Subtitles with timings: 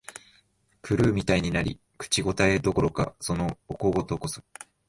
[0.81, 4.41] 狂うみたいになり、口応えどころか、そのお小言こそ、